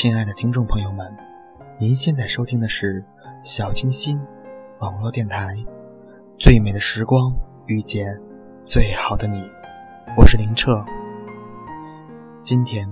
[0.00, 1.14] 亲爱的听众朋友们，
[1.78, 3.04] 您现在收听的是
[3.44, 4.18] 小清新
[4.78, 5.54] 网络电台
[6.38, 7.30] 《最美的时光
[7.66, 8.18] 遇见
[8.64, 9.36] 最好的你》，
[10.16, 10.82] 我是林澈。
[12.42, 12.88] 今天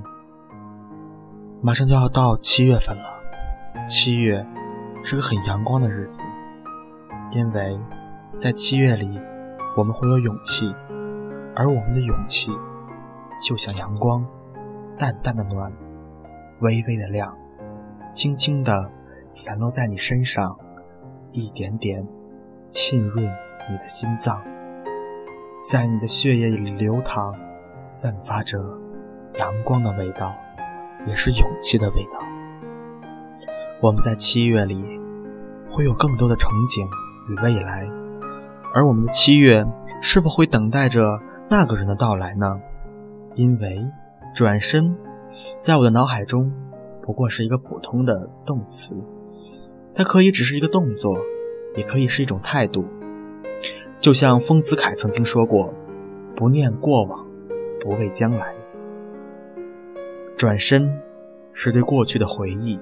[1.63, 3.05] 马上就要到七月份了，
[3.89, 4.47] 七月
[5.03, 6.21] 是个很阳光的日子，
[7.31, 7.81] 因为
[8.39, 9.19] 在七月里
[9.79, 10.71] 我们会有勇气，
[11.57, 12.51] 而我们的勇气
[13.43, 14.23] 就像阳光，
[14.99, 15.73] 淡淡的暖。
[16.61, 17.33] 微微的亮，
[18.13, 18.91] 轻轻地
[19.33, 20.57] 散落在你身上，
[21.33, 22.05] 一点点
[22.71, 23.25] 沁润
[23.71, 24.43] 你的心脏，
[25.71, 27.33] 在你的血液里流淌，
[27.89, 28.59] 散发着
[29.39, 30.35] 阳光的味道，
[31.07, 32.19] 也是勇气的味道。
[33.81, 34.85] 我们在七月里
[35.71, 36.85] 会有更多的憧憬
[37.31, 37.87] 与未来，
[38.75, 39.65] 而我们的七月
[40.03, 42.61] 是否会等待着那个人的到来呢？
[43.37, 43.87] 因为
[44.35, 44.97] 转身。
[45.61, 46.53] 在我的脑海中，
[47.03, 48.95] 不过是一个普通的动词，
[49.95, 51.19] 它可以只是一个动作，
[51.77, 52.85] 也可以是一种态度。
[54.01, 55.75] 就像丰子恺曾经说过
[56.37, 57.27] ：“不念过往，
[57.81, 58.55] 不畏将来。”
[60.39, 60.89] 转身
[61.53, 62.79] 是对过去的回忆。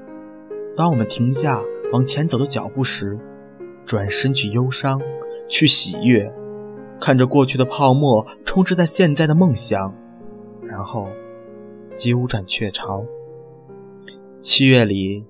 [0.77, 1.58] 当我们停下
[1.92, 3.18] 往前走的脚步时，
[3.86, 5.00] 转身去忧伤，
[5.48, 6.30] 去喜悦，
[7.00, 9.94] 看着过去的泡沫充斥在现在的梦想，
[10.62, 11.08] 然后。
[11.97, 13.05] 鸠占鹊巢。
[14.42, 15.25] 七月里，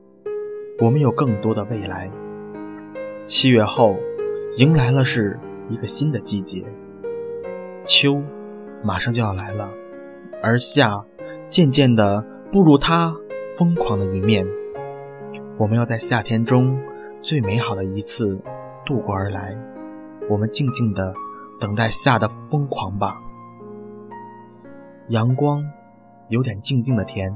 [0.81, 2.11] 我们有更多的未来。
[3.25, 3.97] 七月后，
[4.57, 5.39] 迎来了是
[5.71, 6.65] 一个新的季节。
[7.87, 8.21] 秋
[8.83, 9.71] 马上就要来了，
[10.43, 11.05] 而夏
[11.49, 12.23] 渐渐的
[12.53, 13.15] 步入它
[13.57, 14.45] 疯狂的一面。
[15.57, 16.77] 我们要在夏天中
[17.23, 18.39] 最美好的一次
[18.85, 19.57] 度过而来。
[20.29, 21.15] 我们静静的
[21.61, 23.17] 等待夏的疯狂吧。
[25.09, 25.65] 阳光。
[26.29, 27.33] 有点静静的甜。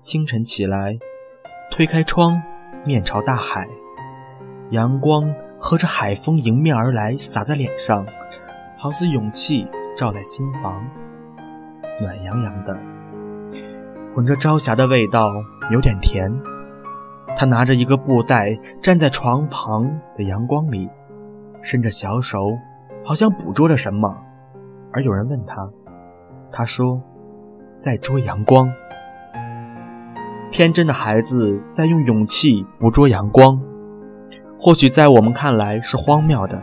[0.00, 0.98] 清晨起来，
[1.70, 2.42] 推开窗，
[2.84, 3.66] 面朝大海，
[4.70, 8.04] 阳光和着海风迎面而来，洒在脸上，
[8.76, 9.66] 好似勇气
[9.96, 10.84] 照在心房，
[12.00, 12.76] 暖洋洋的，
[14.14, 15.30] 混着朝霞的味道，
[15.70, 16.30] 有点甜。
[17.38, 20.90] 他拿着一个布袋，站在床旁的阳光里，
[21.62, 22.58] 伸着小手，
[23.04, 24.14] 好像捕捉着什么。
[24.92, 25.70] 而有人问他，
[26.50, 27.00] 他说。
[27.84, 28.72] 在捉阳光，
[30.50, 33.60] 天真的孩子在用勇气捕捉阳光。
[34.58, 36.58] 或许在我们看来是荒谬的，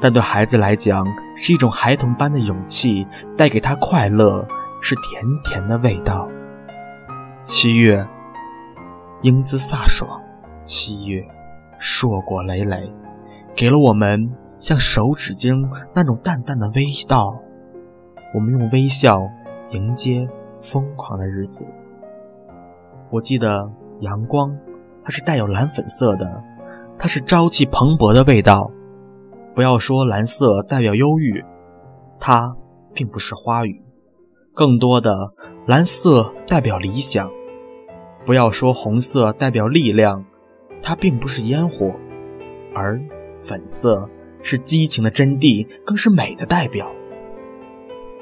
[0.00, 1.06] 但对孩子来讲
[1.36, 3.06] 是一种孩童般的勇气，
[3.36, 4.42] 带给他快乐，
[4.80, 6.26] 是甜甜的味道。
[7.44, 8.02] 七月，
[9.20, 10.08] 英姿飒爽；
[10.64, 11.22] 七月，
[11.78, 12.90] 硕果累累，
[13.54, 15.54] 给了我们像手指间
[15.94, 17.36] 那种淡淡的味道。
[18.34, 19.20] 我们用微笑。
[19.72, 20.28] 迎接
[20.60, 21.64] 疯狂的日子。
[23.10, 23.70] 我记得
[24.00, 24.56] 阳光，
[25.04, 26.42] 它是带有蓝粉色的，
[26.98, 28.70] 它是朝气蓬勃的味道。
[29.54, 31.44] 不要说蓝色代表忧郁，
[32.18, 32.56] 它
[32.94, 33.82] 并不是花语，
[34.54, 35.32] 更多的
[35.66, 37.30] 蓝色代表理想。
[38.26, 40.24] 不要说红色代表力量，
[40.82, 41.92] 它并不是烟火，
[42.74, 43.00] 而
[43.48, 44.08] 粉色
[44.42, 46.86] 是激情的真谛，更是美的代表。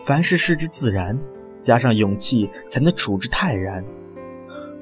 [0.07, 1.19] 凡事视之自然。
[1.69, 3.85] 加上勇气，才能处之泰然。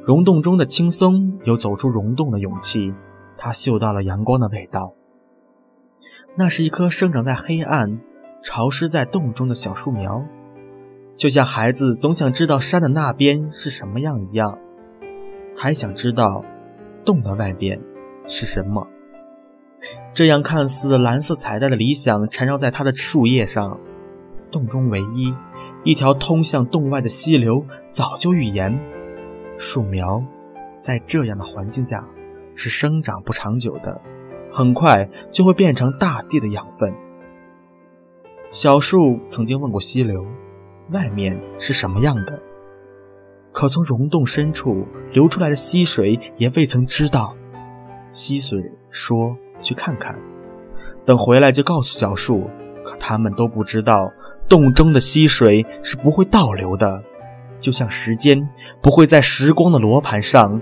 [0.04, 2.94] 溶洞中的轻松，有走出溶洞的勇气。
[3.36, 4.92] 他嗅到了阳光的味道。
[6.36, 7.98] 那是一棵生长在黑暗、
[8.44, 10.22] 潮湿在洞中的小树苗，
[11.16, 14.56] 就像孩子总想知道山的那边是什么样一样，
[15.56, 16.44] 还想知道
[17.04, 17.80] 洞的外边
[18.28, 18.86] 是什么。
[20.14, 23.76] 这样看似蓝色彩带的理想缠绕在它的树叶上。
[24.52, 25.34] 洞中唯一。
[25.86, 28.76] 一条通向洞外的溪流早就预言，
[29.56, 30.20] 树苗
[30.82, 32.04] 在这样的环境下
[32.56, 34.00] 是生长不长久的，
[34.52, 36.92] 很快就会变成大地的养分。
[38.50, 40.26] 小树曾经问过溪流，
[40.90, 42.36] 外面是什么样的？
[43.52, 47.32] 可从溶洞深处流出来的溪水也未曾知道。
[48.12, 48.60] 溪水
[48.90, 50.18] 说：“去看看，
[51.04, 52.50] 等回来就告诉小树。”
[52.84, 54.10] 可他们都不知道。
[54.48, 57.02] 洞中的溪水是不会倒流的，
[57.58, 58.48] 就像时间
[58.80, 60.60] 不会在时光的罗盘上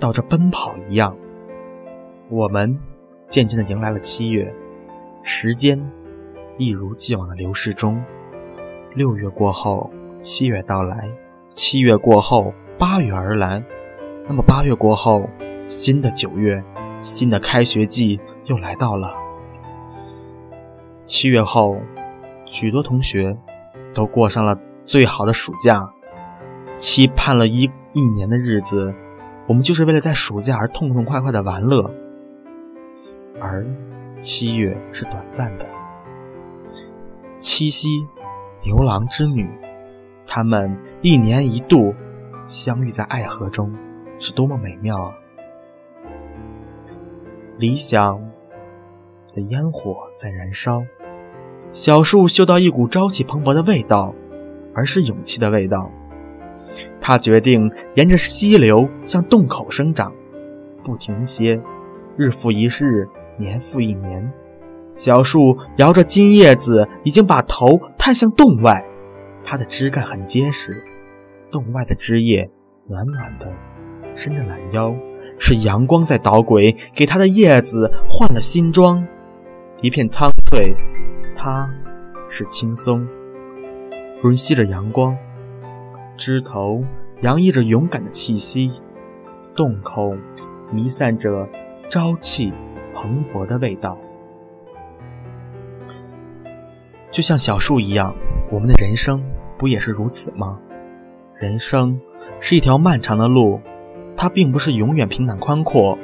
[0.00, 1.16] 倒着奔跑一样。
[2.28, 2.76] 我们
[3.28, 4.52] 渐渐地迎来了七月，
[5.22, 5.80] 时间
[6.58, 8.02] 一如既往的流逝中。
[8.94, 9.88] 六月过后，
[10.20, 10.96] 七月到来；
[11.54, 13.62] 七月过后，八月而来。
[14.26, 15.28] 那么八月过后，
[15.68, 16.62] 新的九月，
[17.02, 19.14] 新的开学季又来到了。
[21.06, 21.76] 七月后。
[22.52, 23.34] 许多同学
[23.94, 25.90] 都过上了最好的暑假，
[26.78, 27.62] 期盼了一
[27.94, 28.94] 一年的日子，
[29.46, 31.90] 我们就是为了在暑假而痛痛快快的玩乐。
[33.40, 33.66] 而
[34.20, 35.66] 七月是短暂的，
[37.40, 37.88] 七夕，
[38.62, 39.48] 牛郎织女，
[40.26, 41.94] 他们一年一度
[42.46, 43.74] 相遇在爱河中，
[44.18, 45.14] 是多么美妙啊！
[47.56, 48.20] 理想
[49.34, 50.82] 的烟火在燃烧，
[51.72, 54.14] 小树嗅到一股朝气蓬勃的味道，
[54.74, 55.90] 而是勇气的味道。
[57.00, 60.12] 他决定沿着溪流向洞口生长，
[60.84, 61.58] 不停歇，
[62.16, 63.08] 日复一日，
[63.38, 64.30] 年复一年。
[64.96, 67.66] 小树摇着金叶子，已经把头
[67.96, 68.84] 探向洞外。
[69.42, 70.84] 它的枝干很结实，
[71.50, 72.48] 洞外的枝叶
[72.86, 73.50] 暖暖的，
[74.14, 74.94] 伸着懒腰。
[75.38, 79.04] 是阳光在捣鬼，给它的叶子换了新装。
[79.80, 80.76] 一片苍翠，
[81.44, 81.68] 它
[82.30, 83.04] 是青松，
[84.22, 85.16] 吮吸着阳光。
[86.16, 86.84] 枝头
[87.22, 88.70] 洋溢着勇敢的气息，
[89.56, 90.14] 洞口
[90.70, 91.48] 弥散着
[91.90, 92.52] 朝气
[92.94, 93.98] 蓬勃的味道。
[97.10, 98.14] 就像小树一样，
[98.48, 99.20] 我们的人生
[99.58, 100.60] 不也是如此吗？
[101.40, 102.00] 人生
[102.38, 103.60] 是一条漫长的路。
[104.16, 105.98] 它并不是永远平坦宽阔，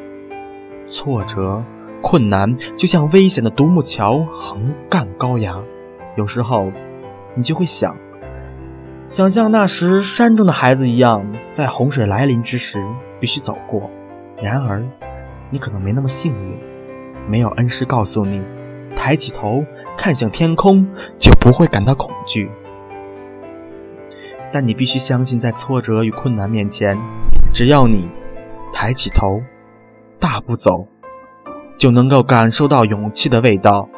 [0.88, 1.62] 挫折、
[2.00, 5.60] 困难就像危险的独木桥横干高崖。
[6.16, 6.72] 有时候，
[7.34, 7.96] 你就会想，
[9.08, 12.82] 想像那时山中的孩子一样，在洪水来临之时
[13.20, 13.90] 必须走过。
[14.42, 14.82] 然而，
[15.50, 16.58] 你可能没那么幸运，
[17.28, 18.42] 没有恩师告诉你，
[18.96, 19.64] 抬起头
[19.96, 20.86] 看向天空
[21.18, 22.50] 就不会感到恐惧。
[24.52, 26.96] 但你必须相信，在挫折与困难面前。
[27.52, 28.08] 只要你
[28.72, 29.42] 抬起头，
[30.18, 30.86] 大步走，
[31.78, 33.88] 就能够感受到勇气的味道，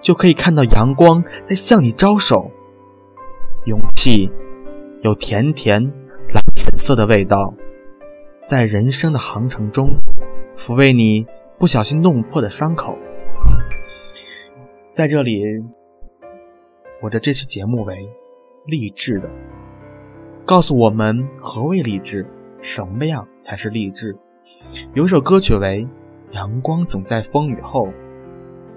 [0.00, 2.50] 就可以看到阳光在向你招手。
[3.66, 4.30] 勇气
[5.02, 7.52] 有甜甜蓝粉色的味道，
[8.46, 9.90] 在人生的航程中
[10.56, 11.26] 抚慰你
[11.58, 12.96] 不小心弄破的伤口。
[14.94, 15.42] 在这里，
[17.02, 18.08] 我的这期节目为
[18.66, 19.28] 励志的，
[20.46, 22.24] 告诉我们何谓励志。
[22.62, 24.16] 什么样才是励志？
[24.94, 25.84] 有一首歌曲为
[26.36, 27.86] 《阳光总在风雨后》，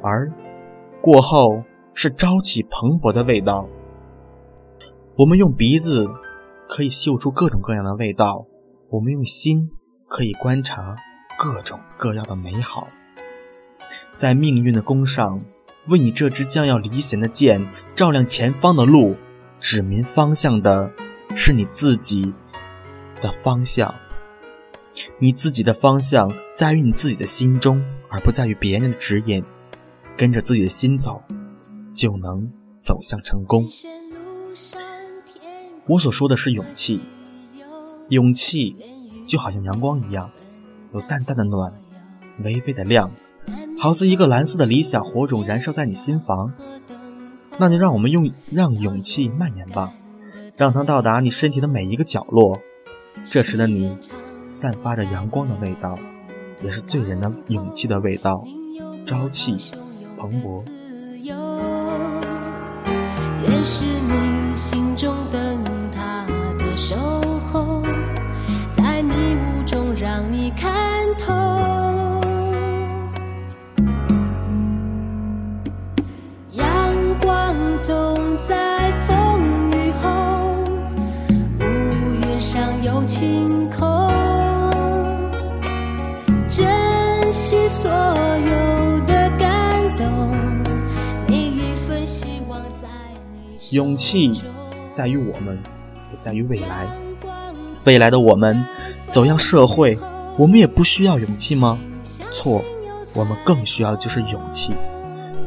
[0.01, 0.31] 而
[1.01, 1.61] 过后
[1.93, 3.67] 是朝气蓬勃的味道。
[5.17, 6.07] 我们用鼻子
[6.69, 8.45] 可以嗅出各种各样的味道，
[8.89, 9.69] 我们用心
[10.07, 10.95] 可以观察
[11.37, 12.87] 各种各样的美好。
[14.13, 15.37] 在命运的弓上，
[15.89, 17.61] 为你这支将要离弦的箭
[17.93, 19.13] 照亮前方的路，
[19.59, 20.89] 指明方向的
[21.35, 22.33] 是你自己。
[23.21, 23.93] 的方向，
[25.17, 29.41] 你自己的方向在于你自己的心中，而不在于别人的指引。
[30.17, 31.23] 跟着自己的心走，
[31.95, 32.51] 就能
[32.81, 33.65] 走向成功。
[35.87, 36.99] 我所说的是勇气，
[38.09, 38.75] 勇气
[39.25, 40.29] 就好像阳光一样，
[40.93, 41.71] 有淡淡的暖，
[42.43, 43.09] 微微的亮，
[43.79, 46.51] 好似一个蓝色的理想火种燃烧在你心房。
[47.57, 49.93] 那就让我们用让勇气蔓延吧，
[50.57, 52.59] 让它到达你身体的每一个角落。
[53.23, 53.97] 这时的你，
[54.51, 55.97] 散发着阳光的味道，
[56.61, 58.43] 也是醉人的勇气的味道，
[59.07, 59.55] 朝气
[60.17, 60.63] 蓬勃。
[63.47, 66.25] 愿是你心中灯塔
[66.57, 66.95] 的守
[67.51, 67.81] 候，
[68.75, 71.33] 在迷雾中让你看透。
[76.51, 76.65] 阳
[77.21, 79.39] 光总在风
[79.71, 80.09] 雨后，
[81.59, 81.63] 乌
[82.25, 82.99] 云上有。
[83.05, 83.98] 晴空，
[93.71, 94.29] 勇气
[94.95, 95.57] 在于我们，
[96.11, 96.85] 也在于未来。
[97.85, 98.63] 未来的我们
[99.11, 99.97] 走向社会，
[100.37, 101.79] 我们也不需要勇气吗？
[102.03, 102.61] 错，
[103.15, 104.69] 我们更需要的就是勇气。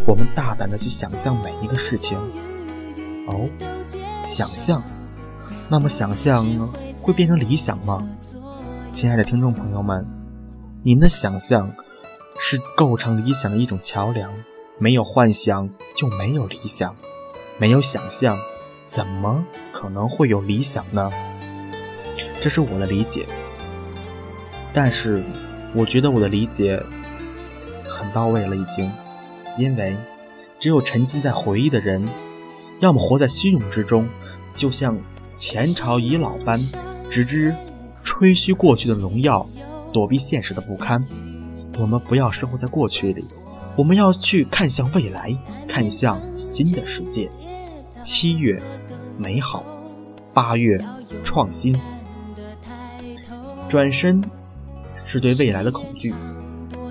[0.04, 2.18] 我们大胆的去想象每一个事情。
[3.28, 3.48] 哦，
[4.34, 4.82] 想象，
[5.68, 6.44] 那么想象？
[7.00, 8.04] 会变成理想吗？
[8.92, 10.04] 亲爱的听众朋友们，
[10.82, 11.70] 你们的想象
[12.52, 14.30] 是构成理想的一种桥梁。
[14.78, 16.94] 没有幻想就没有理想，
[17.56, 18.38] 没有想象，
[18.86, 19.42] 怎么
[19.72, 21.10] 可能会有理想呢？
[22.42, 23.24] 这是我的理解。
[24.74, 25.22] 但是，
[25.74, 26.78] 我觉得我的理解
[27.84, 28.92] 很到位了，已经。
[29.56, 29.96] 因为，
[30.60, 32.06] 只有沉浸在回忆的人，
[32.80, 34.06] 要么活在虚荣之中，
[34.54, 34.98] 就像
[35.38, 36.58] 前朝遗老般。
[37.10, 37.54] 只知
[38.04, 39.46] 吹嘘过去的荣耀，
[39.90, 41.02] 躲避现实的不堪。
[41.78, 43.24] 我们不要生活在过去里，
[43.76, 45.34] 我们要去看向未来，
[45.68, 47.30] 看向新的世界。
[48.04, 48.60] 七月，
[49.16, 49.62] 美好；
[50.34, 50.78] 八月，
[51.24, 51.72] 创新；
[53.68, 54.22] 转身
[55.06, 56.12] 是对未来的恐惧，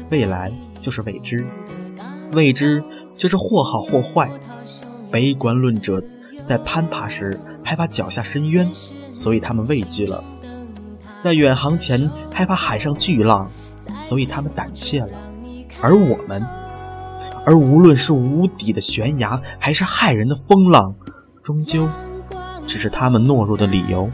[0.10, 1.46] 未来就是未知，
[2.34, 2.84] 未知
[3.18, 4.30] 就是或好或坏。
[5.12, 6.02] 悲观论者
[6.48, 8.66] 在攀爬时害怕脚下深渊，
[9.14, 10.24] 所以他们畏惧了；
[11.24, 13.52] 在远航前害怕海上巨浪，
[14.04, 15.10] 所以他们胆怯了。
[15.82, 16.46] 而我们，
[17.46, 20.94] 而无论是无底的悬崖，还是骇人的风浪，
[21.44, 21.88] 终究
[22.68, 24.10] 只是他们懦弱的理由。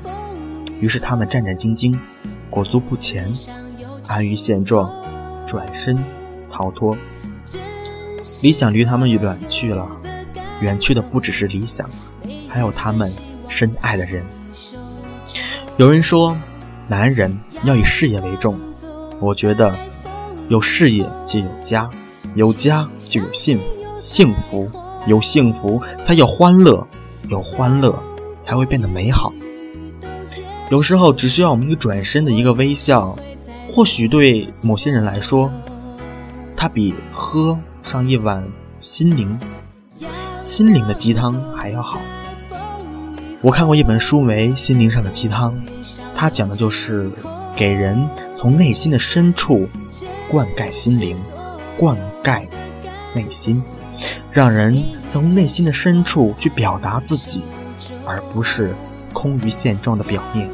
[0.79, 1.97] 于是他们战战兢兢，
[2.49, 3.33] 裹足不前，
[4.09, 4.89] 安于现状，
[5.47, 5.97] 转身
[6.51, 6.95] 逃脱。
[8.43, 9.87] 理想离他们远去了，
[10.61, 11.89] 远去的不只是理想，
[12.47, 13.09] 还有他们
[13.49, 14.23] 深爱的人。
[15.77, 16.37] 有人说，
[16.87, 18.59] 男人要以事业为重，
[19.19, 19.75] 我觉得，
[20.47, 21.89] 有事业就有家，
[22.35, 23.63] 有家就有幸福，
[24.03, 24.69] 幸福
[25.07, 26.85] 有幸福才有欢乐，
[27.29, 27.93] 有欢乐
[28.45, 29.33] 才会变得美好。
[30.69, 33.15] 有时候只需要我们一个转身的一个微笑，
[33.73, 35.49] 或许对某些人来说，
[36.55, 38.45] 它比喝上一碗
[38.81, 39.39] 心灵
[40.43, 41.99] 心灵的鸡汤还要好。
[43.41, 45.53] 我看过一本书为《心灵上的鸡汤》，
[46.15, 47.09] 它讲的就是
[47.55, 48.07] 给人
[48.39, 49.67] 从内心的深处
[50.29, 51.17] 灌溉心灵，
[51.77, 52.45] 灌溉
[53.15, 53.61] 内心，
[54.31, 57.41] 让人从内心的深处去表达自己，
[58.05, 58.75] 而不是
[59.11, 60.47] 空于现状的表面。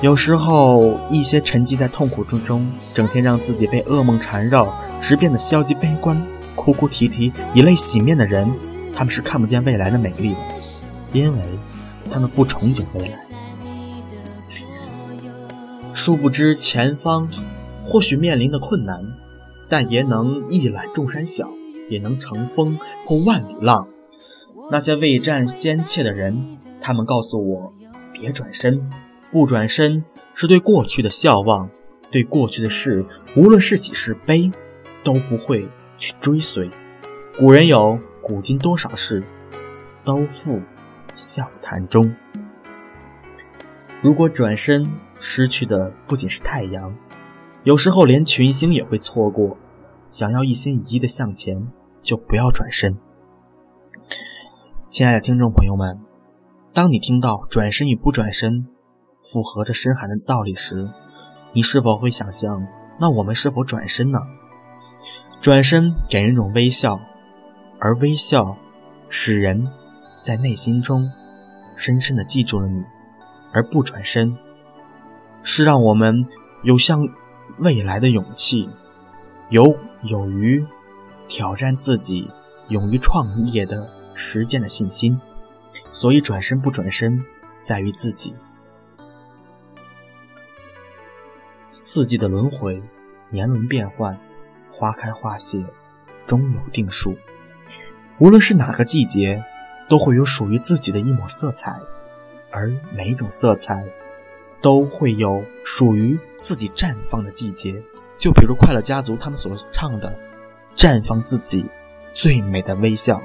[0.00, 6.20] 有时候，一些沉寂在痛苦之中，整天让自己被噩梦缠绕，直变得消极悲观、
[6.56, 8.50] 哭哭啼啼、以泪洗面的人，
[8.92, 10.38] 他们是看不见未来的美丽的，
[11.12, 11.42] 因为
[12.10, 13.20] 他们不憧憬未来。
[16.00, 17.28] 殊不知，前方
[17.84, 19.04] 或许面临的困难，
[19.68, 21.46] 但也能一览众山小，
[21.90, 23.86] 也能乘风破万里浪。
[24.70, 27.70] 那些未战先怯的人，他们告诉我：
[28.14, 28.90] 别转身。
[29.30, 30.02] 不转身
[30.34, 31.68] 是对过去的笑望，
[32.10, 33.04] 对过去的事，
[33.36, 34.50] 无论是喜是悲，
[35.04, 36.70] 都不会去追随。
[37.36, 39.22] 古人有“古今多少事，
[40.02, 40.62] 都付
[41.18, 42.10] 笑谈中”。
[44.00, 44.82] 如果转身，
[45.32, 46.92] 失去的不仅是太阳，
[47.62, 49.56] 有时候连群星也会错过。
[50.10, 51.68] 想要一心一意的向前，
[52.02, 52.98] 就不要转身。
[54.90, 56.00] 亲爱的听众朋友们，
[56.74, 58.66] 当你听到“转身与不转身”，
[59.32, 60.88] 符合着深含的道理时，
[61.54, 62.66] 你是否会想象？
[63.00, 64.18] 那我们是否转身呢？
[65.40, 66.98] 转身给人一种微笑，
[67.78, 68.56] 而微笑
[69.08, 69.64] 使人
[70.24, 71.08] 在内心中
[71.76, 72.82] 深深的记住了你；
[73.52, 74.36] 而不转身，
[75.42, 76.26] 是让我们
[76.62, 77.06] 有向
[77.58, 78.68] 未来的勇气，
[79.48, 80.64] 有有于
[81.28, 82.28] 挑战自己、
[82.68, 85.20] 勇于创业的实践的信心。
[85.92, 87.20] 所以，转身不转身，
[87.62, 88.32] 在于自己。
[91.74, 92.80] 四季的轮回，
[93.28, 94.16] 年轮变换，
[94.70, 95.62] 花开花谢，
[96.26, 97.14] 终有定数。
[98.18, 99.42] 无论是哪个季节，
[99.88, 101.76] 都会有属于自己的一抹色彩，
[102.50, 103.84] 而每一种色彩，
[104.60, 107.82] 都会有属于自己绽放的季节。
[108.18, 110.14] 就比如快乐家族他们所唱的
[110.76, 111.64] “绽放自己
[112.14, 113.22] 最美的微笑”，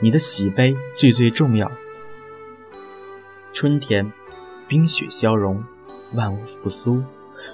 [0.00, 1.70] 你的喜悲最最重要。
[3.52, 4.12] 春天，
[4.68, 5.64] 冰雪消融。
[6.14, 7.02] 万物复苏，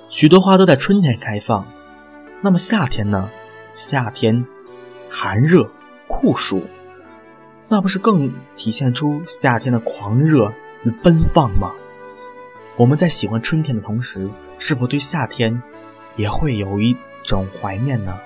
[0.09, 1.67] 许多花都在春天开放。
[2.41, 3.29] 那么夏天呢？
[3.75, 4.45] 夏天
[5.11, 5.69] 寒热
[6.07, 6.62] 酷暑，
[7.69, 10.53] 那不是更体现出夏天的狂热
[10.85, 11.73] 与奔放吗？
[12.76, 14.28] 我们在喜欢春天的同时，
[14.59, 15.62] 是否对夏天
[16.16, 18.19] 也会有一种怀念呢？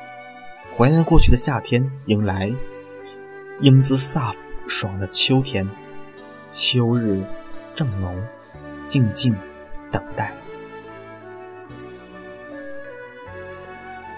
[0.76, 2.50] 怀念过去的夏天，迎来
[3.60, 4.34] 英姿飒
[4.66, 5.68] 爽的秋天。
[6.48, 7.22] 秋日
[7.74, 8.16] 正浓，
[8.86, 9.34] 静静。
[9.90, 10.30] 等待。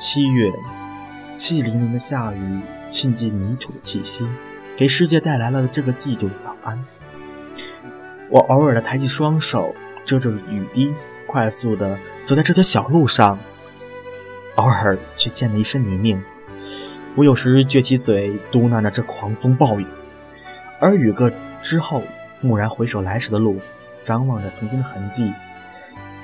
[0.01, 0.51] 七月，
[1.37, 2.61] 气淋淋的下雨
[2.91, 4.27] 浸进泥土的气息，
[4.77, 6.85] 给世界带来了这个季度的早安。
[8.29, 9.73] 我偶尔的抬起双手，
[10.05, 10.93] 遮着雨滴，
[11.27, 13.39] 快速的走在这条小路上，
[14.57, 16.23] 偶尔却溅了一身泥泞。
[17.17, 19.87] 我有时撅起嘴，嘟囔着这狂风暴雨，
[20.81, 21.31] 而雨过
[21.63, 22.03] 之后，
[22.43, 23.61] 蓦然回首来时的路，
[24.07, 25.33] 张望着曾经的痕迹。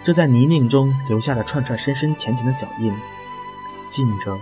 [0.05, 2.93] 这在泥泞中留下的串串深深浅浅的脚印，
[3.91, 4.39] 浸着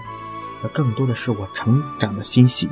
[0.62, 2.68] 的更多的是我成长的欣喜。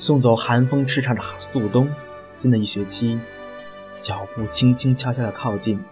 [0.00, 1.88] 送走寒风叱咤的肃冬，
[2.34, 3.18] 新的一学期，
[4.02, 5.82] 脚步轻轻悄悄的靠近，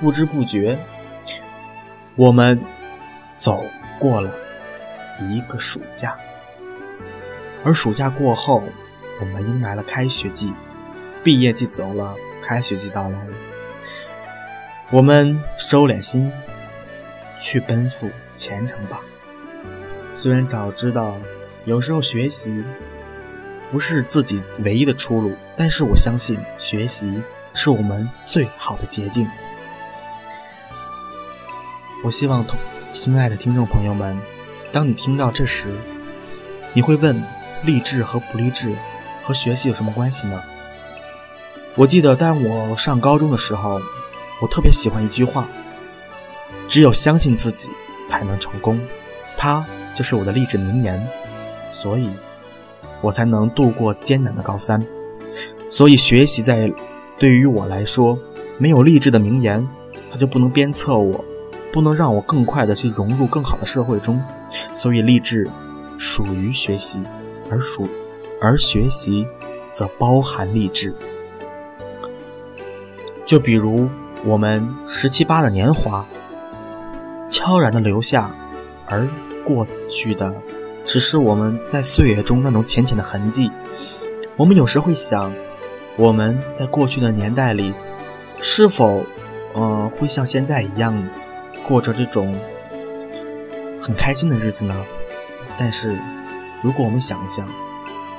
[0.00, 0.78] 不知不觉，
[2.16, 2.60] 我们
[3.38, 3.64] 走
[3.98, 4.30] 过了
[5.20, 6.16] 一个暑假，
[7.64, 8.62] 而暑假过后，
[9.20, 10.52] 我们迎来了开学季，
[11.22, 12.14] 毕业季走了。
[12.46, 13.18] 开学季到来，
[14.90, 16.30] 我们收敛心，
[17.40, 19.00] 去奔赴前程吧。
[20.14, 21.16] 虽然早知道
[21.64, 22.62] 有时候学习
[23.72, 29.28] 不是自己唯一的出路，但是我相信学习是我们最好的捷径。
[32.02, 32.58] 我希望同
[32.94, 34.18] 亲爱的听众朋友们，
[34.72, 35.66] 当你听到这时，
[36.72, 37.22] 你会问：
[37.64, 38.74] 励志和不励志
[39.22, 40.42] 和学习有什么关系呢？
[41.76, 43.78] 我记得当我上高中的时候，
[44.40, 45.46] 我特别喜欢一句话：
[46.70, 47.68] 只有相信自己，
[48.08, 48.80] 才能成功。
[49.36, 49.62] 它
[49.94, 51.06] 就是我的励志名言，
[51.74, 52.08] 所以，
[53.02, 54.82] 我才能度过艰难的高三。
[55.76, 56.72] 所以，学习在
[57.18, 58.16] 对于我来说，
[58.58, 59.66] 没有励志的名言，
[60.08, 61.24] 它就不能鞭策我。
[61.72, 64.22] 不能让我更快的去融入更好的社会中，
[64.76, 65.50] 所以励志
[65.98, 67.02] 属于学习，
[67.50, 67.88] 而属
[68.40, 69.26] 而学习
[69.74, 70.94] 则包含励志。
[73.26, 73.88] 就比如
[74.24, 76.06] 我们十七八的年华，
[77.28, 78.30] 悄然的留下，
[78.86, 79.08] 而
[79.44, 80.32] 过去的
[80.86, 83.50] 只是我们在岁月中那种浅浅的痕迹。
[84.36, 85.32] 我们有时会想，
[85.96, 87.72] 我们在过去的年代里，
[88.42, 89.04] 是否，
[89.54, 90.94] 呃，会像现在一样？
[91.66, 92.34] 过着这种
[93.80, 94.74] 很开心的日子呢，
[95.58, 95.96] 但是
[96.62, 97.48] 如果我们想一想，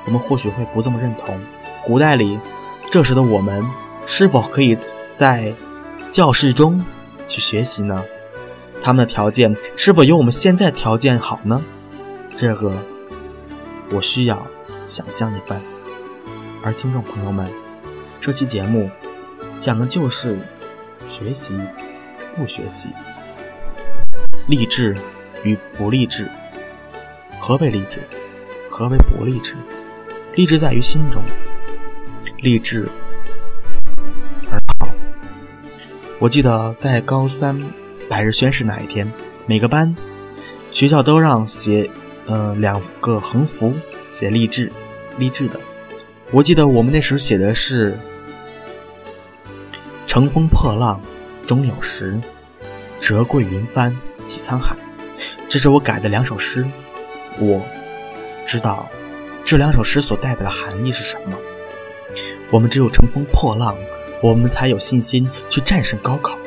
[0.06, 1.40] 我们或许会不这么认同。
[1.84, 2.40] 古代里，
[2.92, 3.64] 这时的我们
[4.08, 4.76] 是否可以
[5.18, 5.54] 在
[6.12, 6.84] 教室中
[7.28, 8.04] 去学习呢？
[8.82, 11.62] 他们的条件是否有我们现在条件好呢？
[12.38, 12.72] 这个
[13.92, 14.42] 我需要
[14.90, 15.62] 想象一番。
[16.64, 17.48] 而听众朋友们，
[18.26, 18.90] 这期节目
[19.62, 20.36] 讲的就是
[21.08, 21.52] 学习
[22.36, 22.90] 不学习。
[24.48, 24.98] 励志
[25.44, 26.28] 与不励志，
[27.40, 28.00] 何为励志？
[28.68, 29.54] 何为不励志？
[30.34, 31.22] 励志在于心中，
[32.42, 32.90] 励志
[34.50, 34.90] 而好。
[36.18, 37.56] 我记得在高三
[38.10, 39.08] 百日宣誓那一天，
[39.46, 39.96] 每个班
[40.72, 41.88] 学校都让写
[42.26, 43.72] 呃两个横幅，
[44.20, 44.72] 写励志，
[45.20, 45.60] 励志的。
[46.32, 47.96] 我记得我们那时候写的是
[50.16, 50.98] “乘风破浪
[51.46, 52.18] 终有时，
[53.02, 53.94] 折桂云帆”。
[54.30, 54.74] 济沧海，
[55.50, 56.66] 这是我改的两首诗。
[57.38, 57.62] 我
[58.48, 58.88] 知道
[59.44, 61.38] 这两首诗所代表的含义是什么。
[62.50, 63.76] 我们只有乘风破浪，
[64.22, 66.38] 我们才有信心去战胜高考。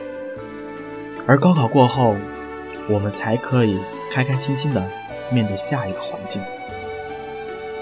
[1.27, 2.17] 而高考过后，
[2.89, 3.79] 我们才可以
[4.11, 4.83] 开开心心的
[5.31, 6.41] 面对下一个环境。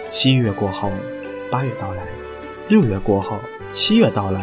[0.08, 0.90] 七月过后，
[1.48, 2.02] 八月到来；
[2.66, 3.38] 六月过后，
[3.72, 4.40] 七月到来。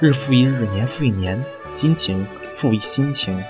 [0.00, 1.40] 日复一日，年复一年，
[1.72, 2.26] 心情
[2.56, 3.40] 复一心情。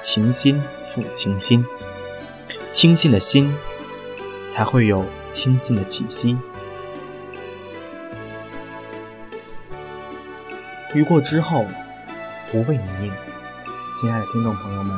[0.00, 1.64] 情心复情心，
[2.72, 3.54] 清新的心
[4.52, 6.36] 才会有清新的气息。
[10.94, 11.66] 雨过之后，
[12.50, 13.12] 不为你应。
[14.00, 14.96] 亲爱的听众朋友们，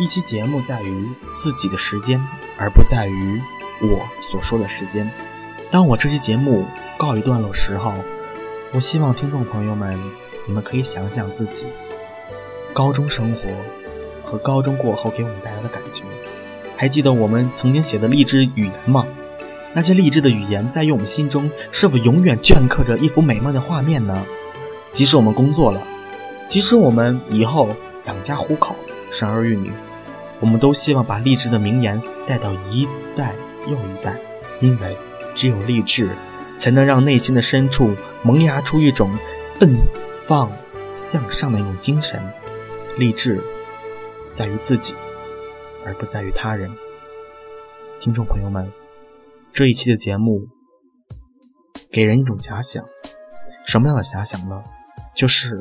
[0.00, 1.08] 一期节目在于
[1.40, 2.20] 自己的时间，
[2.58, 3.40] 而不在于
[3.80, 5.08] 我所说的时间。
[5.70, 7.92] 当我这期节目告一段落时候，
[8.70, 9.98] 我希望听众朋友们，
[10.46, 11.62] 你们可以想想自己。
[12.74, 13.40] 高中生活
[14.22, 16.02] 和高中过后给我们带来的感觉，
[16.76, 19.06] 还记得我们曾经写的励志语言吗？
[19.72, 24.22] 那些励志的语言在于我们心中是否永远镌刻着一幅美梦的画面呢？
[24.92, 25.82] 即使我们工作了，
[26.46, 27.70] 即使我们以后
[28.06, 28.76] 养家糊口、
[29.18, 29.72] 生儿育女，
[30.40, 33.32] 我们都希望把励志的名言带到一代
[33.66, 34.14] 又一代，
[34.60, 34.94] 因为
[35.34, 36.10] 只有励志，
[36.58, 39.10] 才能让内心的深处萌芽出一种
[39.58, 39.76] 奔
[40.26, 40.50] 放
[40.98, 42.20] 向上的一种精神。
[42.98, 43.40] 励志
[44.32, 44.92] 在于自己，
[45.86, 46.70] 而不在于他人。
[48.00, 48.70] 听众朋友们，
[49.52, 50.46] 这一期的节目
[51.90, 52.84] 给人一种假想，
[53.66, 54.62] 什么样的假想呢？
[55.14, 55.58] 就是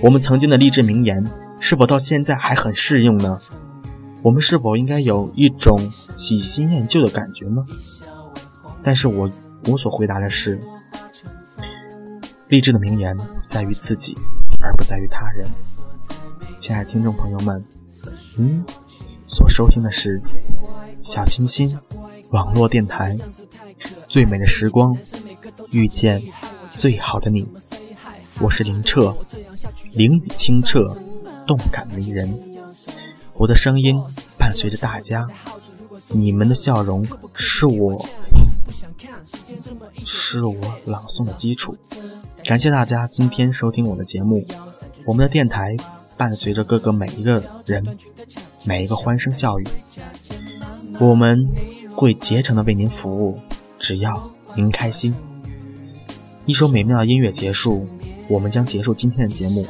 [0.00, 1.24] 我们曾经的励志名言
[1.58, 3.38] 是否到现在还很适用呢？
[4.22, 5.76] 我们是否应该有一种
[6.16, 7.64] 喜新厌旧的感觉呢？
[8.82, 9.30] 但是我
[9.66, 10.58] 我所回答的是，
[12.48, 14.16] 励志的名言在于自己，
[14.60, 15.46] 而不在于他人。
[16.58, 17.62] 亲爱的听众朋友们，
[18.38, 18.64] 您
[19.26, 20.20] 所收听的是
[21.04, 21.78] 小清新
[22.30, 23.16] 网络电台，
[24.08, 24.96] 最美的时光
[25.72, 26.22] 遇见
[26.70, 27.46] 最好的你，
[28.40, 29.14] 我是林澈，
[29.92, 30.86] 灵雨清澈，
[31.46, 32.40] 动感迷人，
[33.34, 34.00] 我的声音
[34.38, 35.26] 伴随着大家，
[36.08, 38.02] 你们的笑容是我
[40.12, 41.76] 是我朗诵的基础，
[42.44, 44.44] 感谢大家今天收听我的节目，
[45.04, 45.76] 我们的电台。
[46.16, 47.82] 伴随着各个每一个人，
[48.66, 49.64] 每一个欢声笑语，
[51.00, 51.48] 我们
[51.94, 53.38] 会竭诚的为您服务，
[53.78, 54.12] 只要
[54.54, 55.14] 您开心。
[56.44, 57.86] 一首美妙的音乐结束，
[58.28, 59.66] 我们将结束今天的节目。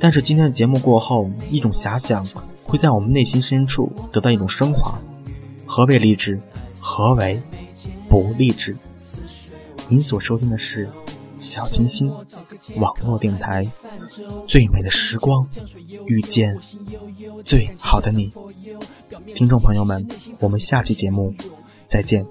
[0.00, 2.26] 但是今天的节目过后，一种遐想
[2.64, 4.98] 会在我们内心深处得到一种升华。
[5.66, 6.40] 何为励志？
[6.80, 7.40] 何为
[8.08, 8.74] 不励志？
[9.90, 10.88] 您所收听的是
[11.42, 12.08] 小清新
[12.76, 13.66] 网络电台，
[14.46, 15.44] 最美的时光，
[16.06, 16.56] 遇见
[17.44, 18.32] 最好的你。
[19.34, 20.06] 听众朋友们，
[20.38, 21.34] 我们下期节目
[21.88, 22.24] 再见。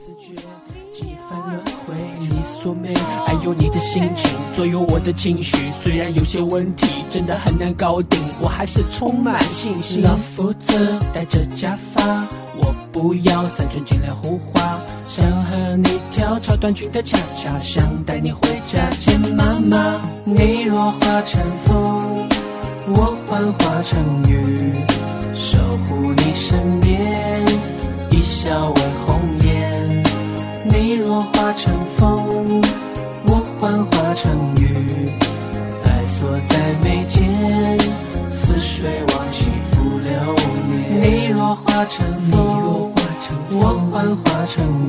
[3.26, 10.02] 还有你的心情左右我的情绪，虽然有些问题真的很难搞定，我还是充满信心。
[10.02, 12.26] 老夫子戴着假发，
[12.58, 20.00] 我不要三寸金莲胡花，想和你跳超短裙的恰恰，想带你回家见妈妈。
[20.24, 22.28] 你若化成风，
[22.90, 24.86] 我幻化成雨，
[25.34, 27.44] 守护你身边，
[28.12, 30.04] 一笑为红颜。
[30.70, 32.62] 你若化成风。
[33.26, 35.12] 我幻化成雨，
[35.86, 37.28] 爱锁在眉间，
[38.32, 40.12] 似水往昔浮流
[40.68, 41.02] 年。
[41.02, 42.94] 你若化成风，
[43.52, 44.64] 我幻化成